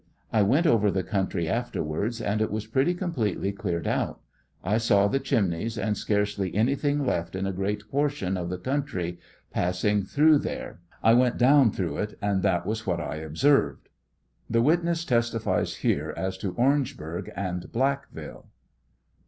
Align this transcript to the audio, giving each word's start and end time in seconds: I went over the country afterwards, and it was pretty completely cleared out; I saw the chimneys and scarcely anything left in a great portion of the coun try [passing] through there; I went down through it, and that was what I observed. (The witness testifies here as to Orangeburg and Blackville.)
I 0.33 0.41
went 0.41 0.65
over 0.65 0.89
the 0.89 1.03
country 1.03 1.47
afterwards, 1.47 2.21
and 2.21 2.41
it 2.41 2.49
was 2.49 2.65
pretty 2.65 2.95
completely 2.95 3.51
cleared 3.51 3.85
out; 3.87 4.19
I 4.63 4.79
saw 4.79 5.07
the 5.07 5.19
chimneys 5.19 5.77
and 5.77 5.95
scarcely 5.95 6.55
anything 6.55 7.05
left 7.05 7.35
in 7.35 7.45
a 7.45 7.51
great 7.53 7.87
portion 7.87 8.35
of 8.35 8.49
the 8.49 8.57
coun 8.57 8.81
try 8.83 9.19
[passing] 9.51 10.01
through 10.05 10.39
there; 10.39 10.79
I 11.03 11.13
went 11.13 11.37
down 11.37 11.69
through 11.69 11.99
it, 11.99 12.17
and 12.19 12.41
that 12.41 12.65
was 12.65 12.87
what 12.87 12.99
I 12.99 13.17
observed. 13.17 13.89
(The 14.49 14.63
witness 14.63 15.05
testifies 15.05 15.75
here 15.75 16.15
as 16.17 16.35
to 16.39 16.55
Orangeburg 16.55 17.31
and 17.35 17.61
Blackville.) 17.71 18.45